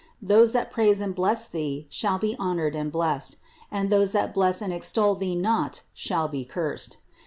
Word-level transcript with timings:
Those 0.19 0.51
that 0.53 0.71
praise 0.71 0.99
and 0.99 1.13
bless 1.13 1.45
Thee 1.45 1.85
shall 1.87 2.17
be 2.17 2.35
honored 2.39 2.75
and 2.75 2.91
blessed; 2.91 3.35
and 3.69 3.91
those 3.91 4.13
that 4.13 4.33
bless 4.33 4.59
and 4.59 4.73
extol 4.73 5.13
Thee 5.13 5.35
not 5.35 5.83
shall 5.93 6.27
be 6.27 6.43
cursed. 6.43 6.97